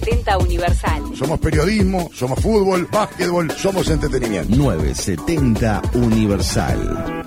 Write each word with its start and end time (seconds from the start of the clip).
970 0.00 0.38
Universal. 0.38 1.16
Somos 1.16 1.40
periodismo, 1.40 2.10
somos 2.14 2.40
fútbol, 2.40 2.88
básquetbol, 2.90 3.50
somos 3.50 3.88
entretenimiento. 3.90 4.56
970 4.56 5.82
Universal. 5.94 7.22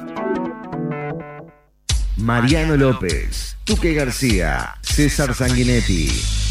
Mariano 2.17 2.75
López, 2.77 3.57
Tuque 3.63 3.93
García, 3.93 4.75
César 4.81 5.35
Sanguinetti. 5.35 6.42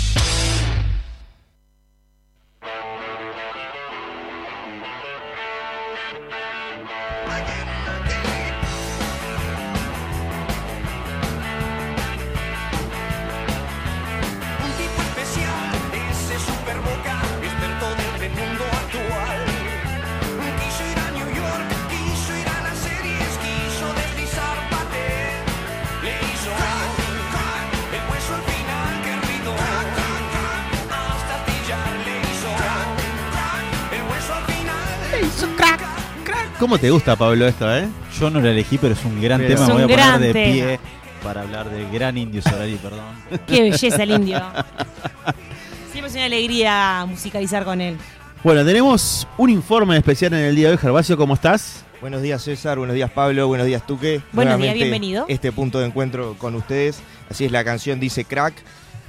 ¿Cómo 36.63 36.79
te 36.79 36.91
gusta, 36.91 37.17
Pablo, 37.17 37.49
esto, 37.49 37.77
eh? 37.77 37.89
Yo 38.21 38.31
no 38.31 38.41
lo 38.41 38.49
elegí, 38.49 38.79
pero 38.79 38.95
es 38.95 39.05
un 39.05 39.21
gran 39.21 39.41
Pero- 39.41 39.57
tema. 39.57 39.67
Me 39.67 39.73
voy 39.73 39.83
a 39.83 39.87
un 39.87 39.91
poner 39.91 40.07
gran 40.07 40.21
de 40.23 40.33
tema. 40.33 40.53
pie 40.53 40.81
para 41.21 41.41
hablar 41.41 41.69
del 41.69 41.91
gran 41.91 42.17
indio 42.17 42.41
Solari, 42.41 42.77
perdón. 42.77 43.01
Qué 43.49 43.63
belleza 43.63 44.01
el 44.01 44.13
indio. 44.13 44.41
Siempre 45.91 46.09
es 46.09 46.15
una 46.15 46.25
alegría 46.27 47.05
musicalizar 47.09 47.65
con 47.65 47.81
él. 47.81 47.97
Bueno, 48.45 48.65
tenemos 48.65 49.27
un 49.39 49.51
informe 49.51 49.97
especial 49.97 50.35
en 50.35 50.45
el 50.45 50.55
día 50.55 50.69
de 50.69 50.75
hoy. 50.75 50.79
Gervasio, 50.79 51.17
¿cómo 51.17 51.35
estás? 51.35 51.85
Buenos 52.01 52.23
días 52.23 52.41
César, 52.45 52.79
buenos 52.79 52.95
días 52.95 53.11
Pablo, 53.11 53.49
buenos 53.49 53.67
días 53.67 53.85
Tuque. 53.85 54.21
Buenos 54.31 54.57
días, 54.61 54.75
bienvenido. 54.75 55.25
Este 55.27 55.51
punto 55.51 55.81
de 55.81 55.87
encuentro 55.87 56.37
con 56.39 56.55
ustedes. 56.55 57.03
Así 57.29 57.45
es, 57.45 57.51
la 57.51 57.65
canción 57.65 57.99
dice 57.99 58.25
crack. 58.25 58.55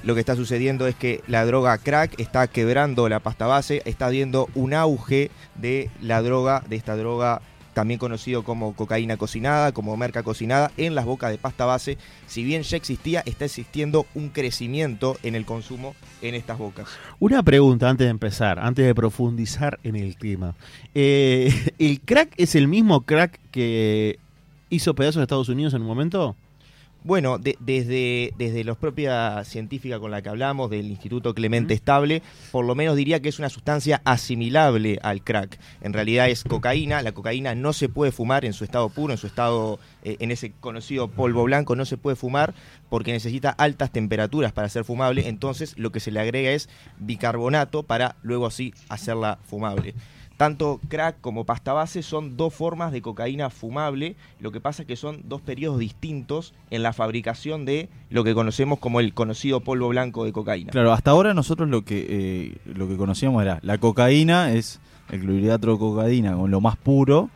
Lo 0.03 0.13
que 0.13 0.19
está 0.19 0.35
sucediendo 0.35 0.85
es 0.87 0.95
que 0.95 1.23
la 1.27 1.45
droga 1.45 1.77
crack 1.77 2.19
está 2.19 2.47
quebrando 2.47 3.07
la 3.07 3.19
pasta 3.19 3.47
base, 3.47 3.81
está 3.85 4.09
viendo 4.09 4.49
un 4.53 4.73
auge 4.73 5.31
de 5.55 5.89
la 6.01 6.21
droga, 6.21 6.63
de 6.67 6.75
esta 6.75 6.95
droga 6.95 7.41
también 7.73 7.99
conocido 7.99 8.43
como 8.43 8.75
cocaína 8.75 9.17
cocinada, 9.17 9.71
como 9.71 9.97
merca 9.97 10.23
cocinada, 10.23 10.71
en 10.77 10.95
las 10.95 11.05
bocas 11.05 11.31
de 11.31 11.37
pasta 11.37 11.65
base. 11.65 11.97
Si 12.27 12.43
bien 12.43 12.63
ya 12.63 12.77
existía, 12.77 13.23
está 13.25 13.45
existiendo 13.45 14.05
un 14.13 14.29
crecimiento 14.29 15.17
en 15.23 15.35
el 15.35 15.45
consumo 15.45 15.95
en 16.21 16.35
estas 16.35 16.57
bocas. 16.57 16.87
Una 17.19 17.43
pregunta 17.43 17.89
antes 17.89 18.05
de 18.05 18.11
empezar, 18.11 18.59
antes 18.59 18.85
de 18.85 18.95
profundizar 18.95 19.79
en 19.83 19.95
el 19.95 20.17
tema. 20.17 20.55
Eh, 20.93 21.73
¿El 21.79 21.99
crack 22.01 22.33
es 22.37 22.55
el 22.55 22.67
mismo 22.67 23.01
crack 23.01 23.39
que 23.51 24.19
hizo 24.69 24.93
pedazos 24.93 25.17
de 25.17 25.23
Estados 25.23 25.49
Unidos 25.49 25.73
en 25.73 25.81
un 25.81 25.87
momento? 25.87 26.35
Bueno, 27.05 27.37
de- 27.37 27.57
desde, 27.59 28.31
desde 28.37 28.63
la 28.63 28.75
propia 28.75 29.43
científica 29.43 29.99
con 29.99 30.09
la 30.09 30.21
que 30.21 30.29
hablamos, 30.29 30.69
del 30.69 30.85
Instituto 30.89 31.33
Clemente 31.35 31.73
Estable, 31.73 32.21
por 32.51 32.63
lo 32.63 32.75
menos 32.75 32.95
diría 32.95 33.21
que 33.21 33.27
es 33.27 33.39
una 33.39 33.49
sustancia 33.49 34.01
asimilable 34.05 34.99
al 35.03 35.21
crack. 35.21 35.59
En 35.81 35.91
realidad 35.91 36.29
es 36.29 36.45
cocaína, 36.45 37.01
la 37.01 37.11
cocaína 37.11 37.55
no 37.55 37.73
se 37.73 37.89
puede 37.89 38.13
fumar 38.13 38.45
en 38.45 38.53
su 38.53 38.63
estado 38.63 38.87
puro, 38.89 39.11
en 39.13 39.17
su 39.17 39.27
estado, 39.27 39.79
eh, 40.03 40.15
en 40.19 40.31
ese 40.31 40.53
conocido 40.61 41.09
polvo 41.09 41.43
blanco, 41.43 41.75
no 41.75 41.83
se 41.83 41.97
puede 41.97 42.15
fumar 42.15 42.53
porque 42.89 43.11
necesita 43.11 43.49
altas 43.49 43.91
temperaturas 43.91 44.53
para 44.53 44.69
ser 44.69 44.85
fumable, 44.85 45.27
entonces 45.27 45.73
lo 45.77 45.91
que 45.91 45.99
se 45.99 46.11
le 46.11 46.21
agrega 46.21 46.51
es 46.51 46.69
bicarbonato 46.99 47.83
para 47.83 48.15
luego 48.21 48.45
así 48.45 48.73
hacerla 48.87 49.39
fumable. 49.43 49.93
Tanto 50.37 50.79
crack 50.89 51.21
como 51.21 51.45
pasta 51.45 51.73
base 51.73 52.01
son 52.01 52.35
dos 52.37 52.53
formas 52.53 52.91
de 52.91 53.01
cocaína 53.01 53.49
fumable, 53.51 54.15
lo 54.39 54.51
que 54.51 54.59
pasa 54.59 54.81
es 54.81 54.87
que 54.87 54.95
son 54.95 55.21
dos 55.25 55.41
periodos 55.41 55.79
distintos 55.79 56.53
en 56.71 56.81
la 56.83 56.91
fabricación 56.91 57.65
de 57.65 57.87
lo 58.09 58.23
que 58.23 58.33
conocemos 58.33 58.79
como 58.79 58.99
el 58.99 59.13
conocido 59.13 59.59
polvo 59.61 59.89
blanco 59.89 60.25
de 60.25 60.33
cocaína. 60.33 60.71
Claro, 60.71 60.91
hasta 60.91 61.11
ahora 61.11 61.33
nosotros 61.33 61.69
lo 61.69 61.83
que 61.85 62.05
eh, 62.09 62.57
lo 62.65 62.87
que 62.87 62.97
conocíamos 62.97 63.43
era 63.43 63.59
la 63.61 63.77
cocaína 63.77 64.51
es 64.53 64.79
el 65.11 65.21
clorhidrato 65.21 65.71
de 65.71 65.77
cocaína 65.77 66.35
con 66.35 66.49
lo 66.49 66.59
más 66.61 66.77
puro 66.77 67.29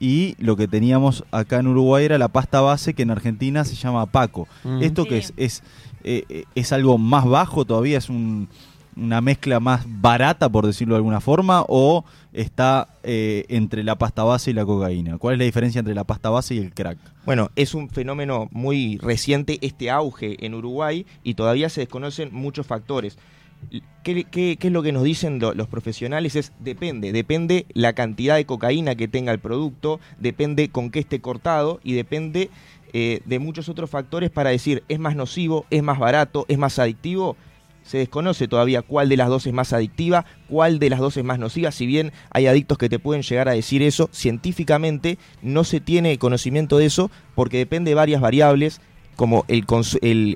y 0.00 0.34
lo 0.38 0.56
que 0.56 0.66
teníamos 0.66 1.24
acá 1.30 1.58
en 1.60 1.68
Uruguay 1.68 2.04
era 2.06 2.18
la 2.18 2.28
pasta 2.28 2.60
base 2.60 2.94
que 2.94 3.02
en 3.02 3.10
Argentina 3.10 3.64
se 3.64 3.76
llama 3.76 4.06
Paco. 4.06 4.48
Mm. 4.64 4.82
Esto 4.82 5.04
que 5.04 5.18
es 5.18 5.32
es, 5.36 5.62
eh, 6.02 6.24
eh, 6.28 6.44
es 6.54 6.72
algo 6.72 6.98
más 6.98 7.26
bajo 7.26 7.64
todavía 7.64 7.98
es 7.98 8.08
un- 8.08 8.48
una 8.96 9.20
mezcla 9.20 9.60
más 9.60 9.84
barata 9.86 10.48
por 10.48 10.66
decirlo 10.66 10.94
de 10.94 10.98
alguna 10.98 11.20
forma 11.20 11.64
o 11.68 12.04
está 12.32 12.88
eh, 13.02 13.44
entre 13.48 13.82
la 13.84 13.96
pasta 13.96 14.22
base 14.24 14.50
y 14.50 14.54
la 14.54 14.64
cocaína. 14.64 15.18
¿Cuál 15.18 15.34
es 15.34 15.38
la 15.38 15.44
diferencia 15.44 15.78
entre 15.78 15.94
la 15.94 16.04
pasta 16.04 16.30
base 16.30 16.54
y 16.54 16.58
el 16.58 16.72
crack? 16.74 16.98
Bueno, 17.24 17.50
es 17.56 17.74
un 17.74 17.88
fenómeno 17.88 18.48
muy 18.52 18.98
reciente 18.98 19.58
este 19.62 19.90
auge 19.90 20.44
en 20.44 20.54
Uruguay 20.54 21.06
y 21.22 21.34
todavía 21.34 21.68
se 21.68 21.80
desconocen 21.82 22.30
muchos 22.32 22.66
factores. 22.66 23.18
¿Qué, 24.02 24.24
qué- 24.24 24.56
es 24.58 24.72
lo 24.72 24.82
que 24.82 24.92
nos 24.92 25.02
dicen 25.02 25.38
lo- 25.38 25.52
los 25.54 25.68
profesionales? 25.68 26.34
Es 26.34 26.52
depende, 26.60 27.12
depende 27.12 27.66
la 27.74 27.92
cantidad 27.92 28.36
de 28.36 28.46
cocaína 28.46 28.94
que 28.94 29.06
tenga 29.06 29.32
el 29.32 29.38
producto, 29.38 30.00
depende 30.18 30.70
con 30.70 30.90
qué 30.90 31.00
esté 31.00 31.20
cortado 31.20 31.78
y 31.84 31.92
depende 31.92 32.48
eh, 32.92 33.20
de 33.26 33.38
muchos 33.38 33.68
otros 33.68 33.90
factores 33.90 34.30
para 34.30 34.50
decir 34.50 34.82
es 34.88 34.98
más 34.98 35.14
nocivo, 35.14 35.66
es 35.70 35.82
más 35.82 35.98
barato, 35.98 36.46
es 36.48 36.58
más 36.58 36.78
adictivo. 36.78 37.36
Se 37.82 37.98
desconoce 37.98 38.46
todavía 38.46 38.82
cuál 38.82 39.08
de 39.08 39.16
las 39.16 39.28
dos 39.28 39.46
es 39.46 39.52
más 39.52 39.72
adictiva, 39.72 40.24
cuál 40.48 40.78
de 40.78 40.90
las 40.90 41.00
dos 41.00 41.16
es 41.16 41.24
más 41.24 41.38
nociva. 41.38 41.72
Si 41.72 41.86
bien 41.86 42.12
hay 42.30 42.46
adictos 42.46 42.78
que 42.78 42.88
te 42.88 42.98
pueden 42.98 43.22
llegar 43.22 43.48
a 43.48 43.52
decir 43.52 43.82
eso, 43.82 44.08
científicamente 44.12 45.18
no 45.42 45.64
se 45.64 45.80
tiene 45.80 46.18
conocimiento 46.18 46.78
de 46.78 46.86
eso 46.86 47.10
porque 47.34 47.58
depende 47.58 47.90
de 47.90 47.96
varias 47.96 48.20
variables 48.20 48.80
como 49.16 49.44
el 49.48 49.66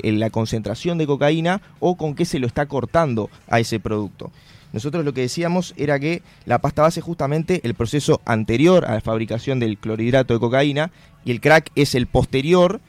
la 0.03 0.31
concentración 0.31 0.99
de 0.99 1.07
cocaína 1.07 1.63
o 1.81 1.97
con 1.97 2.15
qué 2.15 2.25
se 2.25 2.39
lo 2.39 2.47
está 2.47 2.67
cortando 2.67 3.31
a 3.49 3.61
ese 3.61 3.81
producto. 3.81 4.31
Nosotros 4.73 5.05
lo 5.05 5.15
que 5.15 5.21
decíamos 5.21 5.73
era 5.77 6.01
que 6.01 6.23
la 6.47 6.59
pasta 6.59 6.83
base 6.83 6.99
es 7.01 7.07
justamente 7.07 7.61
el 7.63 7.75
proceso 7.75 8.21
anterior 8.25 8.85
a 8.85 8.95
la 8.95 9.01
fabricación 9.01 9.61
del 9.61 9.79
clorhidrato 9.79 10.35
de 10.35 10.41
cocaína 10.41 10.91
y 11.25 11.31
el 11.31 11.41
crack 11.41 11.71
es 11.77 11.95
el 11.95 12.09
posterior. 12.09 12.81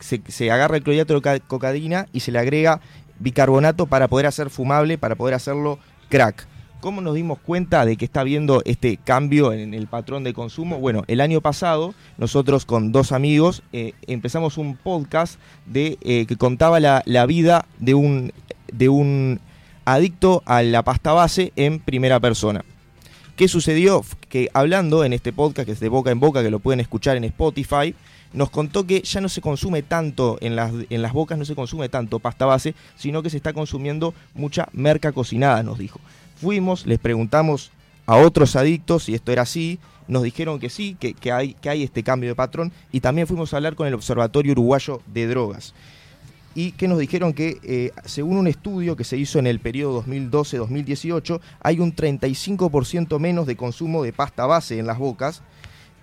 Se, 0.00 0.20
se 0.28 0.50
agarra 0.50 0.76
el 0.76 0.82
clorhidrato 0.82 1.14
de 1.14 1.20
coca- 1.20 1.40
cocaína 1.40 2.06
y 2.12 2.20
se 2.20 2.30
le 2.30 2.38
agrega 2.38 2.80
bicarbonato 3.20 3.86
para 3.86 4.08
poder 4.08 4.26
hacer 4.26 4.50
fumable, 4.50 4.98
para 4.98 5.14
poder 5.14 5.34
hacerlo 5.34 5.78
crack. 6.08 6.46
¿Cómo 6.80 7.02
nos 7.02 7.14
dimos 7.14 7.38
cuenta 7.38 7.84
de 7.84 7.96
que 7.96 8.06
está 8.06 8.20
habiendo 8.22 8.62
este 8.64 8.96
cambio 8.96 9.52
en 9.52 9.74
el 9.74 9.86
patrón 9.86 10.24
de 10.24 10.32
consumo? 10.32 10.78
Bueno, 10.78 11.04
el 11.08 11.20
año 11.20 11.42
pasado 11.42 11.94
nosotros 12.16 12.64
con 12.64 12.90
dos 12.90 13.12
amigos 13.12 13.62
eh, 13.74 13.92
empezamos 14.06 14.56
un 14.56 14.76
podcast 14.76 15.38
de, 15.66 15.98
eh, 16.00 16.24
que 16.26 16.36
contaba 16.36 16.80
la, 16.80 17.02
la 17.04 17.26
vida 17.26 17.66
de 17.78 17.92
un, 17.92 18.32
de 18.72 18.88
un 18.88 19.40
adicto 19.84 20.42
a 20.46 20.62
la 20.62 20.82
pasta 20.82 21.12
base 21.12 21.52
en 21.56 21.80
primera 21.80 22.18
persona. 22.18 22.64
¿Qué 23.36 23.48
sucedió? 23.48 24.02
Que 24.28 24.48
hablando 24.54 25.04
en 25.04 25.12
este 25.12 25.32
podcast, 25.32 25.66
que 25.66 25.72
es 25.72 25.80
de 25.80 25.88
boca 25.88 26.10
en 26.10 26.20
boca, 26.20 26.42
que 26.42 26.50
lo 26.50 26.60
pueden 26.60 26.80
escuchar 26.80 27.16
en 27.16 27.24
Spotify, 27.24 27.94
nos 28.32 28.50
contó 28.50 28.86
que 28.86 29.02
ya 29.02 29.20
no 29.20 29.28
se 29.28 29.40
consume 29.40 29.82
tanto 29.82 30.38
en 30.40 30.56
las, 30.56 30.72
en 30.88 31.02
las 31.02 31.12
bocas, 31.12 31.38
no 31.38 31.44
se 31.44 31.54
consume 31.54 31.88
tanto 31.88 32.18
pasta 32.18 32.46
base, 32.46 32.74
sino 32.96 33.22
que 33.22 33.30
se 33.30 33.36
está 33.36 33.52
consumiendo 33.52 34.14
mucha 34.34 34.68
merca 34.72 35.12
cocinada, 35.12 35.62
nos 35.62 35.78
dijo. 35.78 36.00
Fuimos, 36.36 36.86
les 36.86 36.98
preguntamos 36.98 37.70
a 38.06 38.16
otros 38.16 38.56
adictos 38.56 39.04
si 39.04 39.14
esto 39.14 39.32
era 39.32 39.42
así, 39.42 39.78
nos 40.08 40.22
dijeron 40.22 40.58
que 40.58 40.70
sí, 40.70 40.96
que, 40.98 41.14
que 41.14 41.32
hay, 41.32 41.54
que 41.54 41.70
hay 41.70 41.82
este 41.82 42.02
cambio 42.02 42.30
de 42.30 42.34
patrón, 42.34 42.72
y 42.92 43.00
también 43.00 43.26
fuimos 43.26 43.52
a 43.52 43.56
hablar 43.56 43.74
con 43.74 43.86
el 43.86 43.94
Observatorio 43.94 44.52
Uruguayo 44.52 45.00
de 45.06 45.26
Drogas 45.26 45.74
y 46.54 46.72
que 46.72 46.88
nos 46.88 46.98
dijeron 46.98 47.32
que 47.32 47.58
eh, 47.62 47.92
según 48.04 48.36
un 48.36 48.46
estudio 48.46 48.96
que 48.96 49.04
se 49.04 49.16
hizo 49.16 49.38
en 49.38 49.46
el 49.46 49.60
periodo 49.60 50.04
2012-2018 50.04 51.40
hay 51.60 51.78
un 51.78 51.94
35% 51.94 53.18
menos 53.18 53.46
de 53.46 53.56
consumo 53.56 54.02
de 54.02 54.12
pasta 54.12 54.46
base 54.46 54.78
en 54.78 54.86
las 54.86 54.98
bocas 54.98 55.42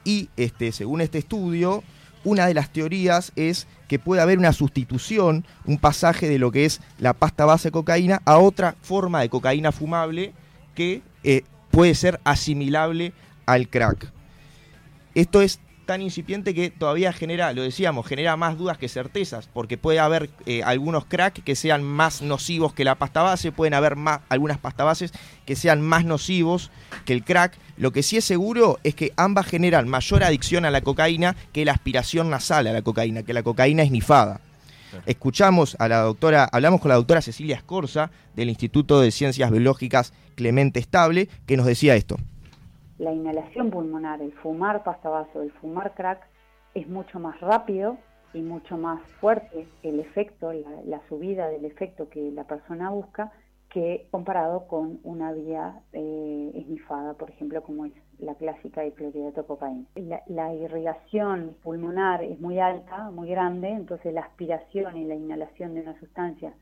y 0.06 0.30
este, 0.38 0.72
según 0.72 1.02
este 1.02 1.18
estudio 1.18 1.84
una 2.28 2.46
de 2.46 2.54
las 2.54 2.74
teorías 2.74 3.32
es 3.38 3.68
que 3.88 4.00
puede 4.00 4.22
haber 4.22 4.38
una 4.38 4.52
sustitución, 4.52 5.46
un 5.66 5.78
pasaje 5.78 6.28
de 6.28 6.40
lo 6.40 6.52
que 6.52 6.66
es 6.66 6.82
la 7.00 7.14
pasta 7.14 7.46
base 7.46 7.70
de 7.70 7.72
cocaína 7.72 8.22
a 8.26 8.38
otra 8.38 8.76
forma 8.82 9.22
de 9.22 9.30
cocaína 9.30 9.72
fumable 9.72 10.34
que 10.76 11.02
eh, 11.24 11.44
puede 11.72 11.96
ser 11.96 12.20
asimilable 12.26 13.14
al 13.46 13.70
crack. 13.70 14.12
Esto 15.16 15.42
es 15.42 15.62
tan 15.88 16.04
incipiente 16.04 16.54
que 16.54 16.70
todavía 16.70 17.12
genera, 17.12 17.52
lo 17.54 17.64
decíamos, 17.64 18.06
genera 18.06 18.38
más 18.38 18.58
dudas 18.58 18.78
que 18.78 18.88
certezas, 18.90 19.50
porque 19.52 19.78
puede 19.80 19.98
haber 19.98 20.30
eh, 20.46 20.62
algunos 20.64 21.06
crack 21.06 21.44
que 21.44 21.56
sean 21.56 21.82
más 21.82 22.22
nocivos 22.22 22.74
que 22.74 22.84
la 22.84 22.94
pasta 22.96 23.24
base, 23.24 23.52
pueden 23.52 23.74
haber 23.74 23.96
más, 23.96 24.20
algunas 24.30 24.60
pasta 24.60 24.84
bases 24.84 25.12
que 25.46 25.56
sean 25.56 25.82
más 25.82 26.06
nocivos 26.06 26.70
que 27.06 27.14
el 27.14 27.24
crack. 27.24 27.58
Lo 27.78 27.92
que 27.92 28.04
sí 28.04 28.18
es 28.18 28.26
seguro 28.26 28.78
es 28.84 28.94
que 28.94 29.14
ambas 29.16 29.48
generan 29.48 29.88
mayor 29.88 30.24
adicción 30.24 30.66
a 30.66 30.72
la 30.72 30.82
cocaína 30.82 31.36
que 31.54 31.66
la 31.66 31.72
aspiración 31.72 32.30
nasal 32.30 32.68
a 32.68 32.74
la 32.74 32.84
cocaína, 32.84 33.24
que 33.24 33.34
la 33.34 33.42
cocaína 33.42 33.82
esnifada. 33.82 34.42
Escuchamos 35.06 35.76
a 35.80 35.88
la 35.88 36.02
doctora, 36.02 36.50
hablamos 36.52 36.82
con 36.82 36.90
la 36.90 36.96
doctora 36.96 37.22
Cecilia 37.22 37.56
Escorza 37.56 38.12
del 38.36 38.50
Instituto 38.50 39.00
de 39.00 39.12
Ciencias 39.12 39.50
Biológicas 39.50 40.14
Clemente 40.36 40.80
Estable, 40.80 41.30
que 41.46 41.58
nos 41.58 41.66
decía 41.66 41.96
esto. 41.96 42.18
La 42.98 43.14
inhalación 43.14 43.70
pulmonar, 43.70 44.22
el 44.22 44.34
fumar 44.34 44.84
pasta 44.84 45.10
base 45.10 45.38
o 45.38 45.42
el 45.42 45.52
fumar 45.52 45.94
crack 45.94 46.28
es 46.74 46.88
mucho 46.88 47.20
más 47.20 47.40
rápido 47.40 47.98
y 48.34 48.42
mucho 48.42 48.78
más 48.78 49.02
fuerte 49.20 49.68
el 49.84 50.00
efecto, 50.00 50.52
la, 50.54 51.02
subida 51.08 51.48
del 51.48 51.66
efecto 51.66 52.10
que 52.10 52.32
la 52.32 52.44
persona 52.46 52.90
busca 52.90 53.32
que 53.70 54.08
comparado 54.12 54.68
con 54.68 55.00
una 55.04 55.34
vía 55.34 55.82
eh, 55.92 56.52
esnifada, 56.56 57.14
por 57.16 57.30
ejemplo, 57.30 57.62
como 57.64 57.86
es 57.86 57.94
la 58.18 58.34
clásica 58.36 58.82
de 58.82 58.94
clorhidrato 58.94 59.46
cocaína. 59.46 59.86
La, 59.96 60.24
la 60.28 60.54
irrigación 60.54 61.56
pulmonar 61.64 62.24
es 62.24 62.40
muy 62.40 62.60
alta, 62.60 63.12
muy 63.12 63.30
grande, 63.30 63.70
entonces 63.70 64.14
la 64.14 64.22
aspiración 64.22 64.98
y 64.98 65.06
la 65.06 65.16
inhalación 65.16 65.74
de 65.74 65.82
una 65.82 66.00
sustancia 66.00 66.54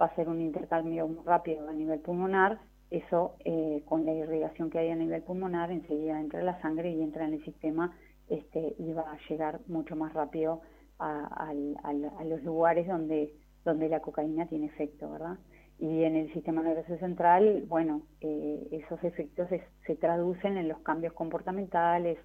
va 0.00 0.06
a 0.06 0.14
ser 0.14 0.28
un 0.28 0.40
intercambio 0.40 1.08
muy 1.08 1.24
rápido 1.24 1.68
a 1.68 1.72
nivel 1.72 2.00
pulmonar, 2.00 2.58
eso 2.90 3.36
eh, 3.44 3.82
con 3.86 4.04
la 4.04 4.12
irrigación 4.12 4.70
que 4.70 4.78
hay 4.78 4.90
a 4.90 4.96
nivel 4.96 5.22
pulmonar 5.22 5.70
enseguida 5.70 6.20
entra 6.20 6.42
la 6.42 6.60
sangre 6.60 6.90
y 6.90 7.02
entra 7.02 7.26
en 7.26 7.34
el 7.34 7.44
sistema 7.44 7.96
este, 8.28 8.74
y 8.78 8.92
va 8.92 9.12
a 9.12 9.18
llegar 9.28 9.60
mucho 9.66 9.96
más 9.96 10.12
rápido 10.12 10.62
a, 10.98 11.50
a 11.82 12.24
los 12.24 12.42
lugares 12.42 12.86
donde, 12.86 13.34
donde 13.64 13.88
la 13.88 14.00
cocaína 14.00 14.46
tiene 14.46 14.66
efecto, 14.66 15.10
¿verdad? 15.10 15.38
Y 15.78 16.04
en 16.04 16.14
el 16.14 16.32
sistema 16.34 16.62
nervioso 16.62 16.98
central, 16.98 17.64
bueno, 17.66 18.02
eh, 18.20 18.68
esos 18.70 19.02
efectos 19.02 19.48
se, 19.48 19.62
se 19.86 19.96
traducen 19.96 20.58
en 20.58 20.68
los 20.68 20.78
cambios 20.80 21.14
comportamentales, 21.14 22.18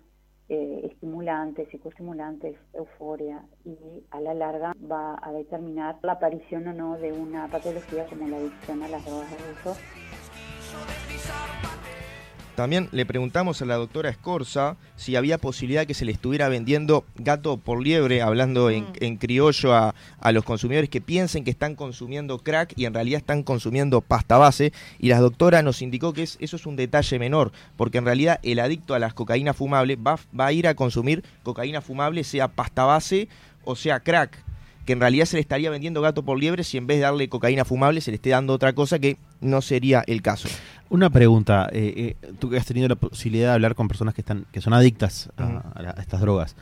eh, 0.49 0.81
estimulantes, 0.91 1.69
psicoestimulantes, 1.69 2.57
euforia, 2.73 3.45
y 3.63 3.77
a 4.11 4.19
la 4.19 4.33
larga 4.33 4.73
va 4.91 5.17
a 5.21 5.31
determinar 5.31 5.97
la 6.03 6.13
aparición 6.13 6.67
o 6.67 6.73
no 6.73 6.97
de 6.97 7.13
una 7.13 7.47
patología 7.47 8.05
como 8.05 8.27
la 8.27 8.37
adicción 8.37 8.83
a 8.83 8.89
las 8.89 9.05
drogas 9.05 9.31
de 9.31 9.53
uso 9.53 9.79
También 12.55 12.87
le 12.93 13.05
preguntamos 13.05 13.61
a 13.61 13.65
la 13.65 13.75
doctora 13.75 14.09
Escorza 14.09 14.77
si 14.95 15.17
había 15.17 15.37
posibilidad 15.37 15.85
que 15.85 15.93
se 15.93 16.05
le 16.05 16.13
estuviera 16.13 16.47
vendiendo 16.47 17.03
gato 17.17 17.57
por 17.57 17.83
liebre, 17.83 18.21
hablando 18.21 18.69
en, 18.69 18.85
Mm. 18.85 18.93
en 19.01 19.17
criollo 19.17 19.73
a, 19.75 19.93
a 20.21 20.31
los 20.31 20.45
consumidores 20.45 20.89
que 20.89 21.01
piensen 21.01 21.43
que 21.43 21.51
están 21.51 21.75
consumiendo 21.75 22.37
crack 22.39 22.71
y 22.77 22.85
en 22.85 22.93
realidad 22.93 23.17
están 23.17 23.43
consumiendo 23.43 23.99
pasta 23.99 24.37
base. 24.37 24.71
Y 24.99 25.09
la 25.09 25.19
doctora 25.19 25.63
nos 25.63 25.81
indicó 25.81 26.13
que 26.13 26.23
es- 26.23 26.37
eso 26.39 26.55
es 26.55 26.65
un 26.65 26.77
detalle 26.77 27.19
menor, 27.19 27.51
porque 27.75 27.97
en 27.97 28.05
realidad 28.05 28.39
el 28.41 28.59
adicto 28.59 28.93
a 28.93 28.99
las 28.99 29.13
cocaínas 29.13 29.57
fumables 29.57 29.97
va, 29.97 30.17
va 30.39 30.45
a 30.45 30.53
ir 30.53 30.65
a 30.65 30.75
consumir 30.75 31.25
cocaína 31.43 31.81
fumable, 31.81 32.23
sea 32.23 32.47
pasta 32.47 32.85
base 32.85 33.27
o 33.65 33.75
sea 33.75 33.99
crack 33.99 34.44
que 34.85 34.93
en 34.93 34.99
realidad 34.99 35.25
se 35.25 35.37
le 35.37 35.41
estaría 35.41 35.69
vendiendo 35.69 35.99
gato 36.01 36.23
por 36.23 36.39
liebre 36.39 36.63
si 36.63 36.77
en 36.77 36.87
vez 36.87 36.97
de 36.97 37.01
darle 37.03 37.27
cocaína 37.27 37.65
fumable 37.65 38.01
se 38.01 38.11
le 38.11 38.15
esté 38.15 38.29
dando 38.29 38.53
otra 38.53 38.73
cosa 38.73 38.99
que 38.99 39.17
no 39.41 39.61
sería 39.61 40.03
el 40.07 40.21
caso. 40.21 40.47
Una 40.89 41.09
pregunta, 41.09 41.67
eh, 41.73 42.15
eh, 42.23 42.31
tú 42.39 42.49
que 42.49 42.57
has 42.57 42.65
tenido 42.65 42.87
la 42.87 42.95
posibilidad 42.95 43.47
de 43.49 43.53
hablar 43.55 43.75
con 43.75 43.87
personas 43.87 44.13
que 44.13 44.21
están 44.21 44.45
que 44.51 44.61
son 44.61 44.73
adictas 44.73 45.29
a, 45.37 45.95
estas 45.99 46.21
drogas, 46.21 46.55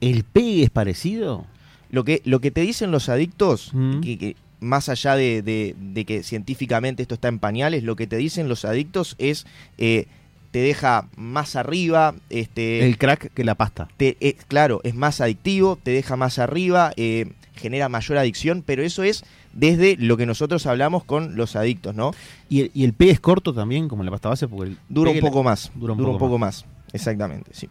¿el 0.00 0.24
pegue 0.24 0.62
es 0.62 0.70
parecido? 0.70 1.44
Lo 1.90 2.04
que, 2.04 2.22
lo 2.24 2.40
que 2.40 2.50
te 2.50 2.60
dicen 2.62 2.90
los 2.90 3.08
adictos, 3.08 3.72
que, 4.02 4.18
que 4.18 4.36
más 4.60 4.88
allá 4.88 5.14
de, 5.16 5.42
de- 5.42 5.74
de 5.78 6.04
que 6.04 6.22
científicamente 6.22 7.02
esto 7.02 7.14
está 7.14 7.28
en 7.28 7.38
pañales, 7.38 7.82
lo 7.84 7.96
que 7.96 8.06
te 8.06 8.16
dicen 8.16 8.48
los 8.48 8.64
adictos 8.64 9.14
es 9.18 9.46
eh, 9.78 10.06
te 10.54 10.60
deja 10.60 11.08
más 11.16 11.56
arriba, 11.56 12.14
este, 12.30 12.86
El 12.86 12.96
crack 12.96 13.32
que 13.34 13.42
la 13.42 13.56
pasta. 13.56 13.88
te- 13.96 14.16
eh, 14.20 14.36
claro, 14.46 14.80
es 14.84 14.94
más 14.94 15.20
adictivo, 15.20 15.76
te 15.82 15.90
deja 15.90 16.14
más 16.14 16.38
arriba, 16.38 16.92
eh, 16.96 17.32
genera 17.56 17.88
mayor 17.88 18.18
adicción, 18.18 18.62
pero 18.64 18.84
eso 18.84 19.02
es 19.02 19.24
desde 19.52 19.96
lo 19.98 20.16
que 20.16 20.26
nosotros 20.26 20.64
hablamos 20.66 21.02
con 21.02 21.34
los 21.34 21.56
adictos, 21.56 21.96
¿no? 21.96 22.12
¿Y 22.48 22.60
el, 22.60 22.70
y 22.72 22.84
el 22.84 22.92
es 23.10 23.18
corto 23.18 23.52
también, 23.52 23.88
como 23.88 24.04
la 24.04 24.12
pasta 24.12 24.28
base? 24.28 24.46
Porque 24.46 24.70
el 24.70 24.78
Dura 24.88 25.10
un 25.10 25.16
la- 25.16 25.22
poco 25.22 25.42
más. 25.42 25.72
dura 25.74 25.92
un 25.94 25.98
Dura 25.98 26.10
un 26.12 26.18
poco 26.18 26.26
poco 26.26 26.38
más. 26.38 26.64
Exactamente, 26.92 27.50
sí. 27.52 27.68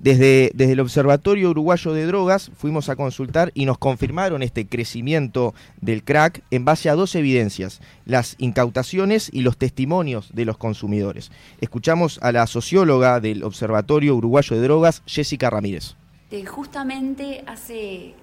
Desde, 0.00 0.50
desde 0.54 0.72
el 0.72 0.80
Observatorio 0.80 1.50
Uruguayo 1.50 1.92
de 1.92 2.06
Drogas 2.06 2.50
fuimos 2.56 2.88
a 2.88 2.96
consultar 2.96 3.52
y 3.52 3.66
nos 3.66 3.76
confirmaron 3.76 4.42
este 4.42 4.66
crecimiento 4.66 5.54
del 5.82 6.04
crack 6.04 6.42
en 6.50 6.64
base 6.64 6.88
a 6.88 6.94
dos 6.94 7.14
evidencias, 7.14 7.82
las 8.06 8.34
incautaciones 8.38 9.28
y 9.30 9.42
los 9.42 9.58
testimonios 9.58 10.30
de 10.32 10.46
los 10.46 10.56
consumidores. 10.56 11.30
Escuchamos 11.60 12.18
a 12.22 12.32
la 12.32 12.46
socióloga 12.46 13.20
del 13.20 13.44
Observatorio 13.44 14.16
Uruguayo 14.16 14.56
de 14.56 14.62
Drogas, 14.62 15.02
Jessica 15.04 15.50
Ramírez. 15.50 15.96
Eh, 16.30 16.46
justamente 16.46 17.44
hace 17.46 18.14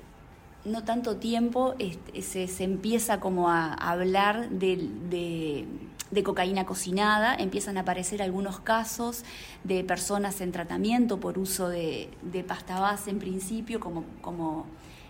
no 0.68 0.84
tanto 0.84 1.16
tiempo 1.18 1.76
este, 1.80 2.22
se, 2.22 2.48
se 2.48 2.64
empieza 2.64 3.20
como 3.20 3.50
a 3.50 3.74
hablar 3.74 4.50
de, 4.50 4.90
de- 5.10 6.24
cocaína 6.24 6.66
cocinada, 6.66 7.36
empiezan 7.36 7.78
a 7.78 7.82
aparecer 7.82 8.22
algunos 8.22 8.60
casos 8.60 9.24
de 9.64 9.84
personas 9.84 10.40
en 10.42 10.52
tratamiento 10.52 11.20
por 11.20 11.38
uso 11.38 11.68
de, 11.70 12.10
de 12.22 12.44
pasta 12.44 12.80
base 12.80 13.10
en 13.10 13.20
principio 13.20 13.80
como, 13.80 14.04
como 14.22 14.66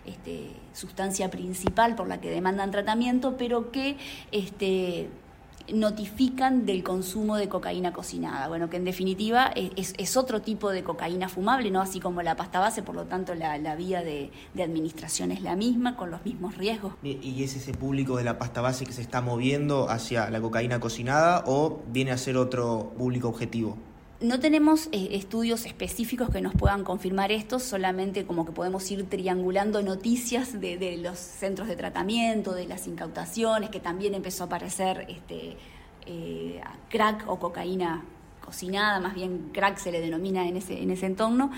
este, 0.06 0.50
sustancia 0.72 1.30
principal 1.30 1.94
por 1.94 2.08
la 2.08 2.20
que 2.20 2.30
demandan 2.30 2.70
tratamiento, 2.70 3.36
pero 3.36 3.70
que 3.70 3.96
este, 4.32 5.08
notifican 5.72 6.66
del 6.66 6.82
consumo 6.82 7.36
de 7.36 7.48
cocaína 7.48 7.92
cocinada. 7.92 8.48
Bueno, 8.48 8.68
que 8.70 8.76
en 8.76 8.84
definitiva 8.84 9.46
es, 9.54 9.94
es- 9.96 10.16
otro 10.16 10.40
tipo 10.42 10.70
de 10.70 10.82
cocaína 10.82 11.28
fumable, 11.28 11.70
¿no? 11.70 11.80
Así 11.80 12.00
como 12.00 12.22
la 12.22 12.34
pasta 12.36 12.58
base, 12.58 12.82
por 12.82 12.94
lo 12.96 13.04
tanto 13.04 13.34
la, 13.34 13.56
la 13.58 13.76
vía 13.76 14.02
de, 14.02 14.30
de 14.54 14.62
administración 14.62 15.30
es 15.30 15.42
la 15.42 15.54
misma, 15.54 15.96
con 15.96 16.10
los 16.10 16.24
mismos 16.24 16.56
riesgos. 16.56 16.94
¿Y 17.02 17.42
es 17.42 17.54
ese 17.56 17.72
público 17.72 18.16
de 18.16 18.24
la 18.24 18.38
pasta 18.38 18.60
base 18.60 18.84
que 18.84 18.92
se 18.92 19.02
está 19.02 19.20
moviendo 19.20 19.88
hacia 19.90 20.28
la 20.30 20.40
cocaína 20.40 20.80
cocinada 20.80 21.44
o 21.46 21.80
viene 21.88 22.10
a 22.10 22.18
ser 22.18 22.36
otro 22.36 22.92
público 22.98 23.28
objetivo? 23.28 23.76
No 24.20 24.40
tenemos 24.40 24.88
eh, 24.90 25.10
estudios 25.12 25.64
específicos 25.64 26.28
que 26.30 26.40
nos 26.40 26.52
puedan 26.52 26.82
confirmar 26.82 27.30
esto, 27.30 27.60
solamente 27.60 28.26
como 28.26 28.44
que 28.44 28.50
podemos 28.50 28.90
ir 28.90 29.08
triangulando 29.08 29.80
noticias 29.80 30.60
de, 30.60 30.98
los 31.00 31.18
centros 31.18 31.68
de 31.68 31.76
tratamiento, 31.76 32.52
de 32.52 32.66
las 32.66 32.88
incautaciones, 32.88 33.70
que 33.70 33.78
también 33.78 34.14
empezó 34.14 34.42
a 34.42 34.46
aparecer 34.46 35.06
este, 35.08 35.56
eh, 36.06 36.60
crack 36.88 37.28
o 37.28 37.38
cocaína 37.38 38.04
cocinada, 38.44 38.98
más 38.98 39.14
bien 39.14 39.50
crack 39.52 39.78
se 39.78 39.92
le 39.92 40.00
denomina 40.00 40.48
en 40.48 40.56
ese, 40.56 40.82
en 40.82 40.90
ese 40.90 41.06
entorno. 41.06 41.52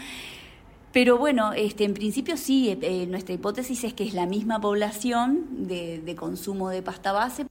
Pero 0.92 1.16
bueno, 1.16 1.54
este, 1.54 1.84
en 1.84 1.94
principio 1.94 2.36
sí, 2.36 2.78
eh, 2.82 3.06
nuestra 3.06 3.34
hipótesis 3.34 3.84
es 3.84 3.94
que 3.94 4.04
es 4.04 4.12
la 4.12 4.26
misma 4.26 4.60
población 4.60 5.66
de 5.66 6.14
consumo 6.14 6.68
de 6.68 6.82
pasta 6.82 7.12
base, 7.12 7.46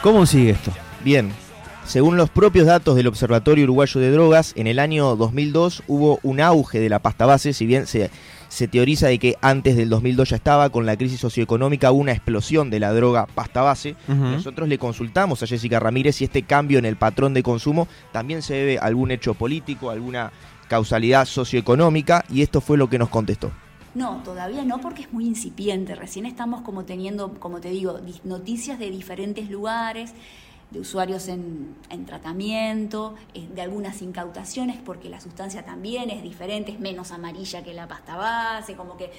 ¿Cómo 0.00 0.24
sigue 0.24 0.50
esto? 0.50 0.70
Bien, 1.08 1.32
según 1.86 2.18
los 2.18 2.28
propios 2.28 2.66
datos 2.66 2.94
del 2.94 3.06
Observatorio 3.06 3.64
Uruguayo 3.64 3.98
de 3.98 4.10
Drogas, 4.10 4.52
en 4.56 4.66
el 4.66 4.78
año 4.78 5.16
2002 5.16 5.82
hubo 5.88 6.20
un 6.22 6.38
auge 6.38 6.80
de 6.80 6.90
la 6.90 6.98
pasta 6.98 7.24
base, 7.24 7.54
si 7.54 7.64
bien 7.64 7.86
se, 7.86 8.10
se 8.50 8.68
teoriza 8.68 9.06
de 9.06 9.18
que 9.18 9.36
antes 9.40 9.74
del 9.74 9.88
2002 9.88 10.28
ya 10.28 10.36
estaba, 10.36 10.68
con 10.68 10.84
la 10.84 10.98
crisis 10.98 11.18
socioeconómica 11.18 11.92
hubo 11.92 12.02
una 12.02 12.12
explosión 12.12 12.68
de 12.68 12.80
la 12.80 12.92
droga 12.92 13.24
pasta 13.24 13.62
base. 13.62 13.96
Nosotros 14.06 14.68
le 14.68 14.76
consultamos 14.76 15.42
a 15.42 15.46
Jessica 15.46 15.80
Ramírez 15.80 16.16
si 16.16 16.24
este 16.24 16.42
cambio 16.42 16.78
en 16.78 16.84
el 16.84 16.96
patrón 16.96 17.32
de 17.32 17.42
consumo 17.42 17.88
también 18.12 18.42
se 18.42 18.52
debe 18.52 18.78
a 18.78 18.82
algún 18.82 19.10
hecho 19.10 19.32
político, 19.32 19.88
alguna 19.88 20.30
causalidad 20.68 21.24
socioeconómica, 21.24 22.26
y 22.28 22.42
esto 22.42 22.60
fue 22.60 22.76
lo 22.76 22.90
que 22.90 22.98
nos 22.98 23.08
contestó. 23.08 23.50
No, 23.94 24.20
todavía 24.22 24.62
no 24.66 24.78
porque 24.82 25.04
es 25.04 25.12
muy 25.14 25.24
incipiente. 25.24 25.94
Recién 25.94 26.26
estamos 26.26 26.60
como 26.60 26.84
teniendo, 26.84 27.32
como 27.40 27.62
te 27.62 27.70
digo, 27.70 27.98
noticias 28.24 28.78
de 28.78 28.90
diferentes 28.90 29.48
lugares, 29.48 30.12
de 30.70 30.80
usuarios 30.80 31.28
en, 31.28 31.74
en 31.90 32.04
tratamiento, 32.04 33.14
eh, 33.34 33.48
de 33.54 33.62
algunas 33.62 34.02
incautaciones 34.02 34.76
porque 34.84 35.08
la 35.08 35.20
sustancia 35.20 35.64
también 35.64 36.10
es 36.10 36.22
diferente, 36.22 36.72
es 36.72 36.80
menos 36.80 37.10
amarilla 37.10 37.62
que 37.62 37.74
la 37.74 37.88
pasta 37.88 38.16
base, 38.16 38.74
como 38.74 38.96
que... 38.96 39.10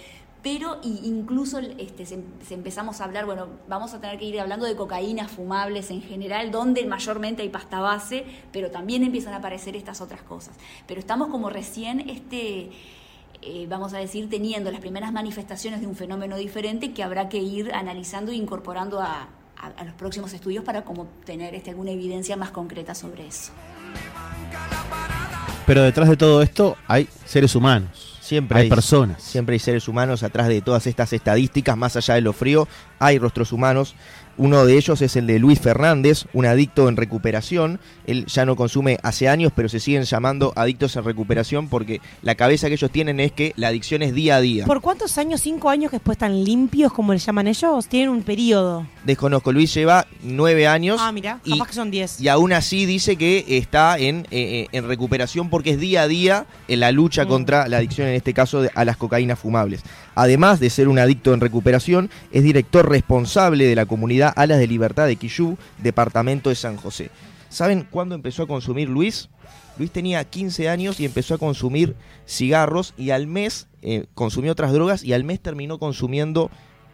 Pero 0.42 0.80
incluso 0.84 1.60
este, 1.60 2.06
se, 2.06 2.24
se 2.48 2.54
empezamos 2.54 3.02
a 3.02 3.04
hablar, 3.04 3.26
bueno, 3.26 3.48
vamos 3.68 3.94
a 3.94 4.00
tener 4.00 4.18
que 4.18 4.24
ir 4.24 4.40
hablando 4.40 4.66
de 4.66 4.74
cocaínas 4.74 5.30
fumables 5.30 5.92
en 5.92 6.02
general, 6.02 6.50
donde 6.50 6.86
mayormente 6.86 7.42
hay 7.42 7.50
pasta 7.50 7.82
base, 7.82 8.24
pero 8.54 8.72
también 8.72 9.04
empiezan 9.04 9.34
a 9.34 9.38
aparecer 9.38 9.76
estas 9.76 10.00
otras 10.00 10.22
cosas. 10.22 10.56
Pero 10.88 11.02
estamos 11.02 11.28
como 11.28 11.50
recién 11.50 12.10
este, 12.10 12.70
eh, 13.42 13.68
vamos 13.68 13.94
a 13.94 13.98
decir, 13.98 14.30
teniendo 14.30 14.72
las 14.72 14.80
primeras 14.80 15.12
manifestaciones 15.12 15.82
de 15.82 15.88
un 15.88 15.96
fenómeno 15.98 16.38
diferente 16.38 16.94
que 16.94 17.04
habrá 17.04 17.28
que 17.28 17.40
ir 17.40 17.74
analizando 17.74 18.32
e 18.32 18.36
incorporando 18.36 19.02
a, 19.02 19.28
a- 19.60 19.82
a 19.82 19.84
los 19.84 19.94
próximos 19.94 20.34
estudios 20.34 20.64
para 20.64 20.84
como 20.84 21.06
tener 21.26 21.54
este, 21.56 21.70
alguna 21.72 21.92
evidencia 21.92 22.36
más 22.38 22.52
concreta 22.52 22.96
sobre 22.96 23.28
eso. 23.28 23.52
Pero 25.66 25.84
detrás 25.84 26.10
de 26.10 26.18
todo 26.18 26.42
esto 26.42 26.78
hay 26.88 27.08
seres 27.26 27.56
humanos. 27.56 28.18
Siempre 28.22 28.58
hay, 28.60 28.64
hay, 28.66 28.70
personas. 28.70 29.22
Siempre 29.24 29.54
hay 29.54 29.60
seres 29.60 29.88
humanos 29.88 30.22
atrás 30.24 30.48
de 30.48 30.62
todas 30.62 30.86
estas 30.88 31.14
estadísticas, 31.14 31.76
más 31.76 31.96
allá 31.96 32.14
de 32.16 32.22
lo 32.22 32.32
frío, 32.34 32.68
hay 33.00 33.18
rostros 33.18 33.52
humanos. 33.52 33.96
Uno 34.40 34.66
de 34.66 34.78
ellos 34.78 35.02
es 35.02 35.18
el 35.18 35.28
de 35.28 35.38
Luis 35.38 35.60
Fernández, 35.60 36.24
un 36.32 36.46
adicto 36.46 36.88
en 36.88 36.96
recuperación. 36.96 37.78
Él 38.08 38.26
ya 38.28 38.46
no 38.46 38.56
consume 38.56 38.98
hace 39.04 39.28
años, 39.28 39.52
pero 39.54 39.68
se 39.68 39.82
siguen 39.82 40.04
llamando 40.04 40.54
adictos 40.56 40.96
en 40.96 41.04
recuperación 41.04 41.68
porque 41.68 42.00
la 42.22 42.36
cabeza 42.36 42.68
que 42.70 42.76
ellos 42.76 42.90
tienen 42.90 43.20
es 43.20 43.34
que 43.34 43.52
la 43.58 43.68
adicción 43.68 44.02
es 44.02 44.14
día 44.14 44.38
a 44.38 44.42
día. 44.42 44.66
¿Por 44.66 44.80
cuántos 44.80 45.18
años? 45.18 45.42
¿Cinco 45.42 45.70
años 45.70 45.92
que 45.92 45.98
después 45.98 46.16
están 46.16 46.42
limpios, 46.46 46.94
como 46.94 47.12
le 47.12 47.20
llaman 47.20 47.48
ellos? 47.48 47.88
Tienen 47.88 48.12
un 48.12 48.24
periodo. 48.24 48.88
Desconozco, 49.04 49.52
Luis 49.52 49.74
lleva 49.74 50.08
nueve 50.24 50.68
años. 50.68 51.02
Ah, 51.02 51.12
mira, 51.12 51.42
y- 51.44 51.52
capaz 51.52 51.68
que 51.68 51.74
son 51.74 51.92
diez. 51.92 52.22
Y 52.22 52.30
aún 52.30 52.54
así 52.54 52.86
dice 52.86 53.18
que 53.18 53.44
está 53.58 53.98
en, 53.98 54.20
eh, 54.32 54.62
eh, 54.62 54.68
en 54.72 54.88
recuperación 54.88 55.50
porque 55.50 55.72
es 55.72 55.80
día 55.82 56.04
a 56.04 56.08
día 56.08 56.46
en 56.70 56.80
la 56.80 56.94
lucha 56.94 57.26
Mm. 57.26 57.28
contra 57.28 57.68
la 57.68 57.76
adicción, 57.78 58.08
en 58.08 58.14
este 58.16 58.34
caso 58.34 58.62
de- 58.62 58.72
a 58.74 58.86
las 58.86 58.96
cocaínas 58.96 59.38
fumables. 59.38 59.82
Además 60.16 60.62
de 60.62 60.70
ser 60.70 60.88
un 60.88 60.98
adicto 61.00 61.34
en 61.34 61.42
recuperación, 61.42 62.10
es 62.32 62.44
director 62.44 62.90
responsable 62.90 63.66
de 63.66 63.76
la 63.76 63.86
comunidad 63.86 64.29
Alas 64.30 64.60
de 64.60 64.68
Libertad 64.68 65.08
de 65.08 65.16
Quillú, 65.16 65.58
departamento 65.78 66.50
de 66.50 66.56
San 66.56 66.78
José. 66.78 67.12
¿Saben 67.50 67.88
cuándo 67.90 68.16
empezó 68.16 68.44
a 68.44 68.48
consumir 68.48 68.90
Luis? 68.90 69.30
Luis 69.78 69.92
tenía 69.92 70.24
15 70.24 70.70
años 70.70 71.00
y 71.00 71.06
empezó 71.06 71.36
a 71.36 71.38
consumir 71.38 71.96
cigarros 72.28 72.94
y 72.98 73.12
al 73.12 73.28
mes 73.28 73.68
eh, 73.82 74.06
consumió 74.14 74.52
otras 74.52 74.74
drogas 74.74 75.04
y 75.04 75.14
al 75.14 75.24
mes 75.24 75.40
terminó 75.40 75.80
consumiendo 75.80 76.52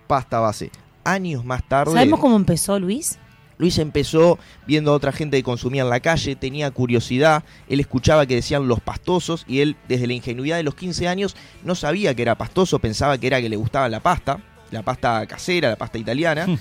pasta 0.07 0.39
base. 0.39 0.71
Años 1.03 1.43
más 1.43 1.67
tarde... 1.67 1.93
¿Sabemos 1.93 2.19
cómo 2.19 2.35
empezó, 2.35 2.79
Luis? 2.79 3.17
Luis 3.57 3.77
empezó 3.79 4.37
viendo 4.67 4.91
a 4.91 4.95
otra 4.95 5.11
gente 5.11 5.37
que 5.37 5.43
consumía 5.43 5.83
en 5.83 5.89
la 5.89 5.99
calle, 5.99 6.35
tenía 6.35 6.71
curiosidad, 6.71 7.43
él 7.69 7.79
escuchaba 7.79 8.25
que 8.25 8.35
decían 8.35 8.67
los 8.67 8.81
pastosos 8.81 9.45
y 9.47 9.61
él 9.61 9.77
desde 9.87 10.07
la 10.07 10.13
ingenuidad 10.13 10.57
de 10.57 10.63
los 10.63 10.75
15 10.75 11.07
años 11.07 11.35
no 11.63 11.73
sabía 11.75 12.13
que 12.15 12.21
era 12.21 12.35
pastoso, 12.35 12.79
pensaba 12.79 13.17
que 13.17 13.27
era 13.27 13.41
que 13.41 13.49
le 13.49 13.55
gustaba 13.55 13.87
la 13.87 14.01
pasta, 14.01 14.39
la 14.71 14.83
pasta 14.83 15.25
casera, 15.25 15.69
la 15.69 15.75
pasta 15.77 15.97
italiana, 15.97 16.47
Hmm. 16.47 16.57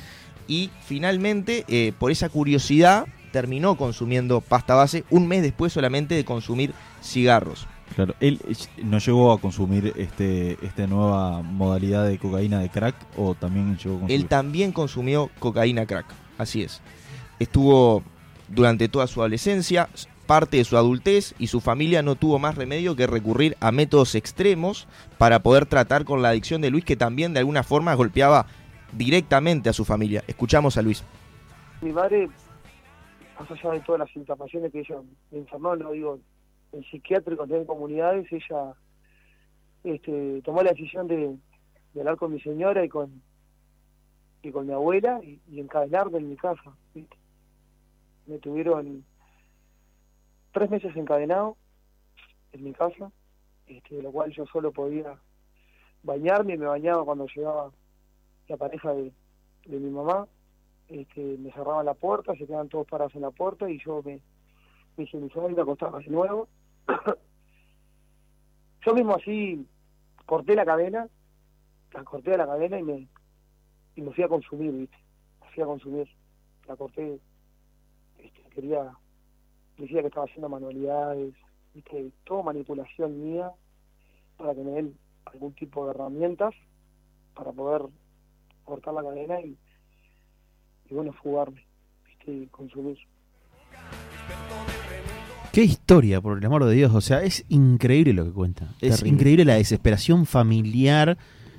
Y 0.49 0.71
finalmente 0.85 1.65
eh, 1.69 1.93
por 1.99 2.11
esa 2.11 2.29
curiosidad 2.29 3.07
terminó 3.33 3.77
consumiendo 3.77 4.41
pasta 4.41 4.75
base 4.75 5.05
un 5.11 5.27
mes 5.27 5.43
después 5.43 5.73
solamente 5.73 6.15
de 6.15 6.25
consumir 6.25 6.73
cigarros. 7.03 7.67
Claro, 7.95 8.15
él 8.21 8.41
eh, 8.49 8.55
no 8.83 8.99
llegó 8.99 9.33
a 9.33 9.41
consumir 9.41 9.93
este 9.97 10.59
esta 10.65 10.87
nueva 10.87 11.43
modalidad 11.43 12.07
de 12.07 12.19
cocaína 12.19 12.61
de 12.61 12.69
crack 12.69 12.95
o 13.17 13.35
también 13.35 13.77
llegó 13.77 13.97
a 13.97 14.01
consumir. 14.01 14.21
Él 14.21 14.27
también 14.27 14.73
consumió 14.73 15.31
cocaína 15.39 15.87
crack, 15.87 16.07
así 16.39 16.63
es. 16.63 16.81
Estuvo 17.39 18.03
durante 18.49 18.89
toda 18.89 19.07
su 19.07 19.21
adolescencia, 19.21 19.89
parte 20.25 20.57
de 20.57 20.65
su 20.65 20.77
adultez 20.77 21.35
y 21.39 21.49
su 21.49 21.61
familia 21.61 22.03
no 22.03 22.17
tuvo 22.17 22.39
más 22.39 22.55
remedio 22.55 22.97
que 22.97 23.07
recurrir 23.07 23.57
a 23.61 23.73
métodos 23.73 24.15
extremos 24.15 24.87
para 25.19 25.41
poder 25.43 25.67
tratar 25.67 26.05
con 26.05 26.23
la 26.23 26.31
adicción 26.31 26.61
de 26.61 26.71
Luis 26.71 26.85
que 26.85 26.97
también 26.97 27.35
de 27.35 27.41
alguna 27.41 27.63
forma 27.63 27.95
golpeaba 27.95 28.47
directamente 28.97 29.69
a 29.69 29.73
su 29.73 29.85
familia. 29.85 30.23
Escuchamos 30.27 30.77
a 30.77 30.83
Luis. 30.83 31.05
mi 31.83 31.93
madre, 31.93 32.29
más 33.39 33.51
allá 33.51 33.73
de 33.73 33.81
todas 33.81 34.01
las 34.01 34.17
internaciones 34.17 34.73
que 34.73 34.81
ella 34.81 34.97
me 35.31 35.39
internó, 35.39 35.77
no 35.77 35.91
digo, 35.93 36.19
en 36.73 36.85
psiquiátrico, 36.85 37.45
en 37.45 37.65
comunidades, 37.65 38.27
ella 38.33 38.75
este, 39.85 40.43
tomó 40.43 40.63
la 40.63 40.71
decisión 40.71 41.07
de, 41.09 41.37
hablar 41.97 42.17
con 42.17 42.33
mi 42.33 42.41
señora 42.41 42.85
y 42.85 42.89
con 42.89 43.23
y 44.43 44.51
con 44.51 44.67
mi 44.67 44.75
abuela 44.75 45.21
y, 45.23 45.41
encadenarme 45.59 46.19
en 46.19 46.29
mi 46.29 46.37
casa. 46.37 46.75
Me 48.27 48.39
tuvieron 48.39 49.05
tres 50.53 50.71
meses 50.71 50.95
encadenado 50.97 51.57
en 52.53 52.65
mi 52.65 52.73
casa, 52.73 53.11
este, 53.67 53.97
de 53.97 54.03
lo 54.03 54.13
cual 54.13 54.31
yo 54.33 54.45
solo 54.47 54.71
podía 54.71 55.19
bañarme 56.03 56.55
y 56.55 56.59
me 56.59 56.67
bañaba 56.67 57.05
cuando 57.05 57.27
llegaba 57.27 57.71
la 58.49 58.57
pareja 58.57 58.93
de, 58.93 59.13
de 59.67 59.79
mi 59.79 59.91
mamá 59.91 60.27
este, 60.89 61.39
me 61.39 61.51
cerraban 61.53 61.87
la 61.87 61.95
puerta, 61.95 62.35
se 62.35 62.47
quedaban 62.47 62.69
todos 62.69 62.87
parados 62.87 63.15
en 63.15 63.23
la 63.23 63.31
puerta 63.31 63.69
y 63.71 63.79
yo 63.79 64.03
me, 64.05 64.21
me 64.97 65.05
higienizaba 65.05 65.51
y 65.51 65.55
me 65.55 65.63
acostaba 65.63 65.99
de 65.99 66.09
nuevo. 66.09 66.49
yo 68.87 68.95
mismo 68.95 69.15
así 69.15 69.67
corté 70.27 70.55
la 70.55 70.65
cadena, 70.65 71.09
la 71.93 72.05
corté 72.05 72.33
de 72.33 72.39
la 72.39 72.47
cadena 72.47 72.79
y 72.79 72.83
me, 72.83 73.09
y 73.97 74.03
me 74.03 74.13
fui 74.13 74.25
a 74.25 74.29
consumir, 74.29 74.73
¿viste? 74.73 74.97
Me 75.41 75.51
fui 75.53 75.63
a 75.63 75.67
consumir. 75.67 76.09
La 76.67 76.77
corté, 76.77 77.19
este, 78.19 78.43
quería, 78.51 78.93
decía 79.79 80.01
que 80.01 80.09
estaba 80.09 80.27
haciendo 80.27 80.49
manualidades, 80.49 81.35
¿viste? 81.73 82.13
Todo 82.25 82.43
manipulación 82.43 83.23
mía 83.23 83.53
para 84.37 84.55
que 84.55 84.63
me 84.63 84.73
den 84.73 84.99
algún 85.27 85.55
tipo 85.55 85.85
de 85.85 85.93
herramientas 85.93 86.55
para 87.35 87.53
poder 87.53 87.83
cortar 88.64 88.94
la 88.94 89.02
cadena 89.02 89.40
y, 89.40 89.56
y 90.90 90.94
bueno, 90.94 91.12
fugarme, 91.23 91.64
¿viste? 92.06 92.33
Y 92.33 92.47
consumir. 92.47 92.97
Qué 95.52 95.62
historia, 95.62 96.21
por 96.21 96.38
el 96.38 96.44
amor 96.44 96.64
de 96.64 96.75
Dios. 96.75 96.92
O 96.94 97.00
sea, 97.00 97.23
es 97.23 97.44
increíble 97.49 98.12
lo 98.12 98.25
que 98.25 98.33
cuenta. 98.33 98.64
Es 98.80 98.97
Terrible. 98.97 99.09
increíble 99.11 99.44
la 99.44 99.54
desesperación 99.54 100.26
familiar 100.26 101.16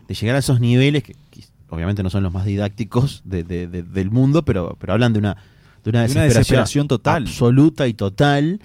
de 0.07 0.13
llegar 0.13 0.35
a 0.35 0.39
esos 0.39 0.59
niveles 0.59 1.03
que, 1.03 1.13
que 1.31 1.41
obviamente 1.69 2.03
no 2.03 2.09
son 2.09 2.23
los 2.23 2.33
más 2.33 2.45
didácticos 2.45 3.21
de- 3.23 3.43
de- 3.43 3.67
de- 3.67 3.83
del 3.83 4.11
mundo, 4.11 4.43
pero, 4.43 4.75
pero 4.79 4.93
hablan 4.93 5.13
de 5.13 5.19
una, 5.19 5.35
de 5.83 5.89
una 5.91 5.99
De 6.05 6.11
una 6.11 6.23
desesperación, 6.23 6.29
desesperación 6.39 6.87
total. 6.89 7.23
Absoluta 7.23 7.87
y 7.87 7.93
total. 7.93 8.59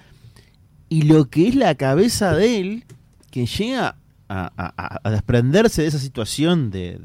Y 0.89 1.03
lo 1.03 1.29
que 1.29 1.47
es 1.47 1.55
la 1.55 1.75
cabeza 1.75 2.35
de 2.35 2.59
él, 2.59 2.83
que 3.31 3.45
llega 3.45 3.95
a, 4.27 4.51
a- 4.57 4.73
a- 4.75 4.99
a 5.03 5.09
desprenderse 5.11 5.81
de 5.83 5.87
esa 5.87 5.99
situación 5.99 6.71
de, 6.71 6.97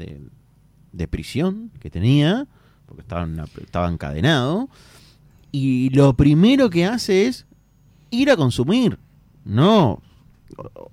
de- 0.97 1.09
prisión 1.09 1.71
que 1.81 1.91
tenía, 1.91 2.47
porque 2.87 3.03
estaba, 3.03 3.23
en 3.25 3.33
una- 3.35 3.45
estaba 3.63 3.89
encadenado, 3.91 4.69
y 5.53 5.91
lo 5.91 6.15
primero 6.15 6.69
que 6.71 6.85
hace 6.85 7.27
es 7.27 7.47
ir 8.11 8.31
a 8.31 8.37
consumir, 8.37 8.99
no 9.45 10.01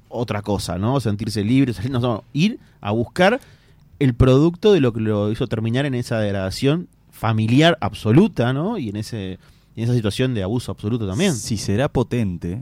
otra 0.10 0.42
cosa, 0.42 0.78
¿no? 0.78 1.00
Sentirse 1.00 1.44
libre, 1.44 1.74
salir- 1.74 1.92
no, 1.92 2.00
no, 2.00 2.24
ir 2.34 2.60
a 2.82 2.92
buscar 2.92 3.40
el 4.00 4.14
producto 4.14 4.74
de 4.74 4.80
lo 4.82 4.92
que 4.94 5.00
lo 5.02 5.32
hizo 5.32 5.48
terminar 5.48 5.86
en 5.86 5.94
esa 5.96 6.20
degradación 6.20 6.88
familiar 7.12 7.78
absoluta, 7.82 8.52
¿no? 8.54 8.78
Y 8.78 8.90
en 8.90 8.96
ese 8.98 9.40
en 9.76 9.86
esa 9.86 9.94
situación 9.96 10.36
de 10.36 10.44
abuso 10.44 10.72
absoluto 10.72 11.08
también. 11.08 11.34
Si 11.34 11.58
será 11.58 11.90
potente, 11.90 12.62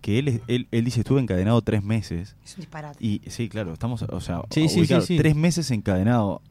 que 0.00 0.18
él, 0.18 0.26
es- 0.28 0.40
él, 0.48 0.66
él 0.72 0.84
dice 0.84 1.00
estuve 1.00 1.20
encadenado 1.20 1.60
tres 1.62 1.84
meses. 1.84 2.34
Es 2.44 2.54
un 2.56 2.62
disparate. 2.62 2.98
Y 3.04 3.20
sí, 3.28 3.48
claro, 3.48 3.72
estamos, 3.72 4.02
o 4.02 4.20
sea, 4.20 4.42
Sí, 4.50 4.68
sí, 4.68 4.84
sí. 5.06 5.16
tres 5.16 5.36
meses 5.36 5.70
encadenado. 5.70 6.42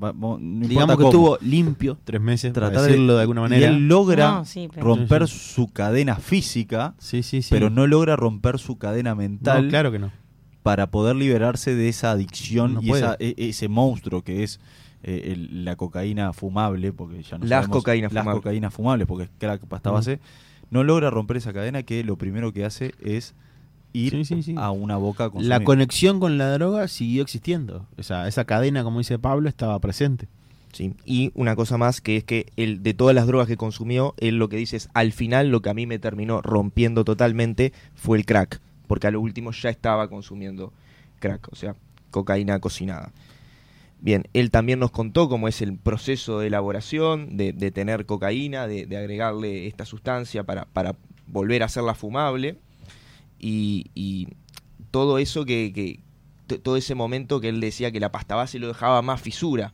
Va- 0.00 0.12
va- 0.12 0.38
no 0.40 0.66
Digamos 0.66 0.96
que 0.96 1.02
cómo. 1.02 1.08
estuvo 1.08 1.38
limpio 1.42 1.98
tres 2.04 2.20
meses, 2.20 2.52
Tratar 2.52 2.82
decirlo 2.82 3.14
de, 3.16 3.20
alguna 3.22 3.42
manera. 3.42 3.60
Y 3.60 3.64
él 3.74 3.88
logra 3.88 4.30
No, 4.30 4.44
sí, 4.44 4.68
pero- 4.72 4.86
romper 4.86 5.28
Sí, 5.28 5.38
su 5.38 5.68
cadena 5.68 6.16
física, 6.16 6.94
Sí, 6.98 7.22
sí, 7.22 7.42
sí. 7.42 7.48
pero 7.50 7.68
no 7.70 7.86
logra 7.86 8.16
romper 8.16 8.58
su 8.58 8.78
cadena 8.78 9.14
mental 9.14 9.64
No, 9.64 9.68
claro 9.70 9.92
que 9.92 9.98
no. 9.98 10.10
para 10.62 10.90
poder 10.90 11.16
liberarse 11.16 11.74
de 11.74 11.88
esa 11.88 12.10
adicción 12.12 12.74
No 12.74 12.80
y 12.82 12.90
esa- 12.92 13.16
e- 13.18 13.34
ese 13.36 13.68
monstruo 13.68 14.22
que 14.22 14.42
es 14.42 14.60
eh, 15.04 15.32
el- 15.32 15.64
la 15.64 15.74
cocaína 15.76 16.32
fumable, 16.32 16.92
porque 16.92 17.22
ya 17.24 17.36
no 17.36 17.44
Las 17.44 17.64
sabemos- 17.64 17.78
cocaínas 17.78 18.12
las 18.12 18.22
fumables. 18.22 18.40
cocaínas 18.42 18.72
fumables, 18.72 19.06
porque 19.08 19.24
es 19.24 19.30
crack 19.38 19.60
pasta 19.66 19.90
Mm. 19.90 19.94
base, 19.94 20.20
no 20.70 20.84
logra 20.84 21.10
romper 21.10 21.38
esa 21.38 21.52
cadena 21.52 21.82
que 21.82 22.04
lo 22.04 22.16
primero 22.16 22.52
que 22.52 22.64
hace 22.64 22.94
es 23.02 23.34
ir 23.92 24.12
Sí, 24.12 24.24
sí, 24.24 24.42
sí. 24.42 24.54
a 24.56 24.70
una 24.70 24.96
boca 24.96 25.30
con 25.30 25.48
La 25.48 25.62
conexión 25.64 26.20
con 26.20 26.38
la 26.38 26.50
droga 26.52 26.88
siguió 26.88 27.22
existiendo. 27.22 27.86
O 27.98 28.02
sea, 28.02 28.28
esa 28.28 28.44
cadena, 28.44 28.84
como 28.84 28.98
dice 28.98 29.18
Pablo, 29.18 29.48
estaba 29.48 29.78
presente. 29.78 30.28
Sí, 30.72 30.94
y 31.04 31.30
una 31.34 31.54
cosa 31.54 31.76
más 31.76 32.00
que 32.00 32.16
es 32.16 32.24
que 32.24 32.46
él, 32.56 32.82
de 32.82 32.94
todas 32.94 33.14
las 33.14 33.26
drogas 33.26 33.46
que 33.46 33.58
consumió, 33.58 34.14
él 34.16 34.36
lo 34.38 34.48
que 34.48 34.56
dice 34.56 34.76
es, 34.78 34.88
al 34.94 35.12
final 35.12 35.50
lo 35.50 35.60
que 35.60 35.68
a 35.68 35.74
mí 35.74 35.86
me 35.86 35.98
terminó 35.98 36.40
rompiendo 36.40 37.04
totalmente 37.04 37.74
fue 37.94 38.16
el 38.16 38.24
crack, 38.24 38.58
porque 38.86 39.06
a 39.06 39.10
lo 39.10 39.20
último 39.20 39.52
ya 39.52 39.68
estaba 39.68 40.08
consumiendo 40.08 40.72
crack, 41.18 41.48
o 41.52 41.56
sea, 41.56 41.76
cocaína 42.10 42.58
cocinada. 42.58 43.12
Bien, 44.00 44.24
él 44.32 44.50
también 44.50 44.78
nos 44.78 44.90
contó 44.90 45.28
cómo 45.28 45.46
es 45.46 45.60
el 45.60 45.76
proceso 45.76 46.38
de 46.40 46.46
elaboración, 46.48 47.36
de, 47.36 47.52
de 47.52 47.70
tener 47.70 48.06
cocaína, 48.06 48.66
de, 48.66 48.86
de 48.86 48.96
agregarle 48.96 49.66
esta 49.66 49.84
sustancia 49.84 50.42
para, 50.42 50.64
para 50.64 50.96
volver 51.26 51.62
a 51.62 51.66
hacerla 51.66 51.94
fumable, 51.94 52.56
y, 53.42 53.90
y 53.94 54.28
todo 54.90 55.18
eso 55.18 55.44
que, 55.44 55.72
que 55.74 56.58
todo 56.58 56.76
ese 56.76 56.94
momento 56.94 57.40
que 57.40 57.48
él 57.50 57.60
decía 57.60 57.90
que 57.92 58.00
la 58.00 58.10
pasta 58.12 58.34
base 58.34 58.58
lo 58.58 58.68
dejaba 58.68 59.02
más 59.02 59.20
fisura. 59.20 59.72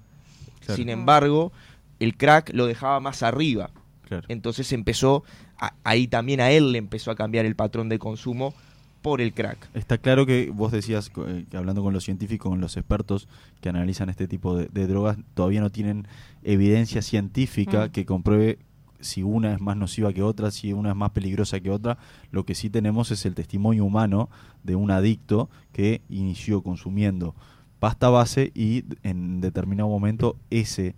Claro. 0.61 0.77
Sin 0.77 0.89
embargo, 0.89 1.53
el 2.01 2.17
crack 2.17 2.51
lo 2.55 2.67
dejaba 2.67 2.99
más 3.01 3.23
arriba. 3.23 3.71
Claro. 4.09 4.25
Entonces 4.29 4.73
empezó, 4.73 5.23
a- 5.59 5.75
ahí 5.85 6.07
también 6.09 6.41
a 6.41 6.51
él 6.51 6.73
le 6.73 6.79
empezó 6.79 7.11
a 7.11 7.15
cambiar 7.17 7.47
el 7.47 7.55
patrón 7.57 7.89
de 7.89 7.99
consumo 7.99 8.55
por 9.03 9.21
el 9.21 9.33
crack. 9.33 9.69
Está 9.75 9.99
claro 9.99 10.27
que 10.27 10.51
vos 10.53 10.73
decías, 10.73 11.11
eh, 11.27 11.45
que 11.51 11.57
hablando 11.57 11.83
con 11.83 11.93
los 11.95 12.05
científicos, 12.05 12.51
con 12.51 12.61
los 12.61 12.77
expertos 12.77 13.29
que 13.61 13.69
analizan 13.69 14.09
este 14.11 14.27
tipo 14.27 14.57
de, 14.57 14.67
de 14.73 14.87
drogas, 14.87 15.19
todavía 15.35 15.61
no 15.61 15.71
tienen 15.71 16.07
evidencia 16.43 17.01
científica 17.03 17.87
Mm. 17.87 17.91
que 17.91 18.05
compruebe 18.07 18.59
si 19.01 19.23
una 19.23 19.55
es 19.55 19.61
más 19.61 19.77
nociva 19.77 20.13
que 20.13 20.23
otra, 20.23 20.51
si 20.51 20.73
una 20.73 20.91
es 20.91 20.97
más 20.97 21.11
peligrosa 21.11 21.61
que 21.61 21.71
otra. 21.71 21.99
Lo 22.31 22.45
que 22.45 22.55
sí 22.55 22.71
tenemos 22.71 23.11
es 23.11 23.25
el 23.27 23.35
testimonio 23.35 23.85
humano 23.85 24.29
de 24.63 24.77
un 24.77 24.91
adicto 24.91 25.49
que 25.73 26.03
inició 26.09 26.63
consumiendo 26.63 27.35
pasta 27.79 28.09
base 28.09 28.51
y 28.55 28.85
en 29.03 29.41
determinado 29.41 29.89
momento 29.89 30.37
ese 30.51 30.97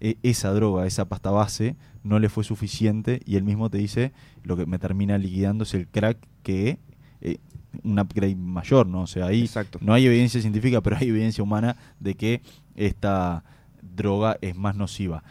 e- 0.00 0.18
esa 0.22 0.50
droga, 0.52 0.86
esa 0.86 1.08
pasta 1.08 1.30
base, 1.30 1.76
no 2.04 2.18
le 2.18 2.28
fue 2.28 2.44
suficiente 2.44 3.20
y 3.24 3.36
él 3.36 3.44
mismo 3.44 3.70
te 3.70 3.78
dice, 3.78 4.12
lo 4.42 4.56
que 4.56 4.66
me 4.66 4.78
termina 4.78 5.18
liquidando 5.18 5.64
es 5.64 5.74
el 5.74 5.86
crack 5.88 6.18
que 6.42 6.78
eh, 7.20 7.38
un 7.82 7.98
upgrade 7.98 8.36
mayor, 8.36 8.86
¿no? 8.86 9.02
O 9.02 9.06
sea, 9.06 9.26
ahí 9.26 9.42
no 9.80 9.94
hay 9.94 10.06
evidencia 10.06 10.40
científica, 10.40 10.80
pero 10.80 10.96
hay 10.96 11.08
evidencia 11.08 11.42
humana 11.42 11.76
de 12.00 12.14
que 12.14 12.42
esta 12.74 13.44
droga 13.82 14.38
es 14.40 14.54
más 14.56 14.76
nociva. 14.76 15.22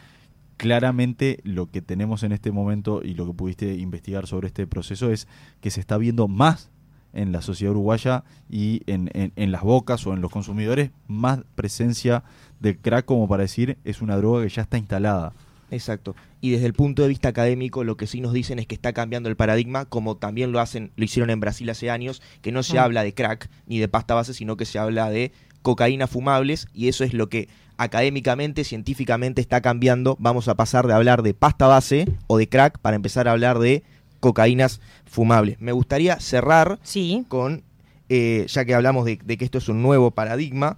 Claramente 0.58 1.40
lo 1.44 1.70
que 1.70 1.82
tenemos 1.82 2.24
en 2.24 2.32
este 2.32 2.52
momento 2.52 3.02
y 3.04 3.14
lo 3.14 3.28
que 3.28 3.34
pudiste 3.34 3.76
investigar 3.76 4.26
sobre 4.28 4.48
este 4.48 4.66
proceso 4.68 5.12
es 5.12 5.28
que 5.62 5.70
se 5.70 5.80
está 5.82 5.98
viendo 5.98 6.28
más 6.28 6.70
en 7.14 7.32
la 7.32 7.42
sociedad 7.42 7.72
uruguaya 7.72 8.24
y 8.50 8.82
en, 8.88 9.10
en- 9.14 9.34
en 9.36 9.52
las 9.52 9.64
bocas 9.64 10.06
o 10.08 10.14
en 10.14 10.22
los 10.22 10.32
consumidores 10.32 10.92
más 11.08 11.40
presencia 11.56 12.24
del 12.60 12.78
crack 12.78 13.06
como 13.06 13.28
para 13.28 13.44
decir 13.44 13.78
es 13.84 14.02
una 14.02 14.18
droga 14.18 14.44
que 14.44 14.50
ya 14.50 14.62
está 14.64 14.78
instalada. 14.78 15.34
Exacto. 15.72 16.16
Y 16.42 16.52
desde 16.52 16.68
el 16.68 16.74
punto 16.74 17.02
de 17.02 17.08
vista 17.08 17.30
académico, 17.30 17.84
lo 17.84 17.98
que 17.98 18.06
sí 18.06 18.22
nos 18.22 18.34
dicen 18.34 18.60
es 18.60 18.68
que 18.68 18.76
está 18.76 18.94
cambiando 18.94 19.30
el 19.30 19.36
paradigma, 19.36 19.86
como 19.86 20.16
también 20.16 20.52
lo 20.52 20.60
hacen, 20.60 20.92
lo 20.96 21.04
hicieron 21.06 21.32
en 21.32 21.40
Brasil 21.40 21.68
hace 21.72 21.90
años, 21.90 22.22
que 22.44 22.52
no 22.52 22.62
se 22.64 22.78
Ah. 22.78 22.84
habla 22.84 23.04
de 23.04 23.14
crack 23.16 23.50
ni 23.66 23.80
de 23.80 23.88
pasta 23.88 24.14
base, 24.14 24.34
sino 24.36 24.56
que 24.58 24.66
se 24.66 24.78
habla 24.78 25.10
de 25.10 25.32
cocaína 25.66 26.06
fumables, 26.06 26.68
y 26.76 26.90
eso 26.90 27.04
es 27.04 27.16
lo 27.16 27.28
que 27.28 27.50
académicamente, 27.76 28.64
científicamente 28.64 29.42
está 29.42 29.62
cambiando. 29.62 30.16
Vamos 30.20 30.48
a 30.48 30.54
pasar 30.54 30.86
de 30.86 30.94
hablar 30.94 31.24
de 31.24 31.34
pasta 31.34 31.66
base 31.66 32.08
o 32.28 32.38
de 32.38 32.48
crack 32.48 32.78
para 32.78 32.96
empezar 32.96 33.28
a 33.28 33.32
hablar 33.32 33.58
de 33.58 33.82
cocaínas 34.20 34.80
fumables. 35.06 35.60
Me 35.60 35.72
gustaría 35.72 36.20
cerrar 36.20 36.80
con, 37.28 37.64
eh, 38.10 38.46
ya 38.48 38.64
que 38.64 38.76
hablamos 38.76 39.06
de, 39.06 39.20
de 39.26 39.38
que 39.38 39.46
esto 39.46 39.58
es 39.58 39.68
un 39.68 39.82
nuevo 39.82 40.12
paradigma, 40.12 40.78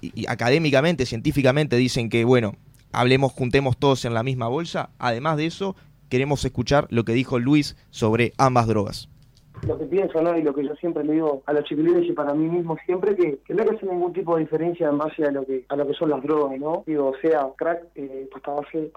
y, 0.00 0.22
y 0.22 0.26
académicamente, 0.26 1.06
científicamente 1.06 1.76
dicen 1.76 2.10
que, 2.10 2.24
bueno, 2.24 2.56
hablemos, 2.90 3.30
juntemos 3.30 3.76
todos 3.78 4.04
en 4.04 4.14
la 4.14 4.24
misma 4.24 4.48
bolsa. 4.48 4.90
Además 4.98 5.36
de 5.36 5.46
eso, 5.46 5.76
queremos 6.08 6.44
escuchar 6.44 6.88
lo 6.90 7.04
que 7.04 7.12
dijo 7.12 7.38
Luis 7.38 7.76
sobre 7.90 8.32
ambas 8.36 8.66
drogas. 8.66 9.08
Lo 9.66 9.78
que 9.78 9.84
pienso, 9.86 10.20
¿no? 10.20 10.36
Y 10.36 10.42
lo 10.42 10.54
que 10.54 10.64
yo 10.64 10.74
siempre 10.76 11.04
le 11.04 11.14
digo 11.14 11.42
a 11.46 11.52
los 11.52 11.64
chiquilines 11.64 12.04
y 12.04 12.12
para 12.12 12.34
mí 12.34 12.48
mismo 12.48 12.76
siempre, 12.84 13.16
que, 13.16 13.38
no 13.48 13.62
hay 13.62 13.68
que 13.68 13.76
hacer 13.76 13.90
ningún 13.90 14.12
tipo 14.12 14.34
de 14.36 14.42
diferencia 14.42 14.88
en 14.88 14.98
base 14.98 15.24
a 15.24 15.30
lo 15.30 15.44
que 15.44 15.64
a 15.68 15.76
lo 15.76 15.86
que 15.86 15.94
son 15.94 16.10
las 16.10 16.22
drogas, 16.22 16.58
¿no? 16.58 16.84
Digo, 16.86 17.12
sea 17.20 17.48
crack, 17.56 17.84
eh, 17.94 18.28
pasta 18.32 18.52
base, 18.52 18.90